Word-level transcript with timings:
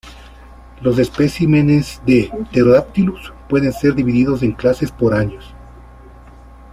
Los 0.81 0.97
especímenes 0.97 2.01
de 2.07 2.31
"Pterodactylus" 2.49 3.31
pueden 3.47 3.71
ser 3.71 3.93
divididos 3.93 4.41
en 4.41 4.53
clases 4.53 4.91
por 4.91 5.13
años. 5.13 5.53